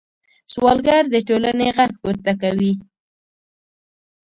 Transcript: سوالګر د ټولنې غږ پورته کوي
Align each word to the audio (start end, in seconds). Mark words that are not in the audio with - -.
سوالګر 0.51 1.03
د 1.11 1.15
ټولنې 1.27 1.67
غږ 1.77 1.91
پورته 2.01 2.33
کوي 2.41 2.71